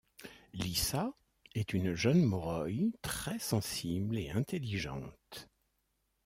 Lissa 0.53 1.13
est 1.53 1.73
une 1.73 1.93
jeune 1.93 2.23
Moroï 2.23 2.91
très 3.03 3.37
sensible 3.37 4.17
et 4.17 4.31
intelligente. 4.31 5.47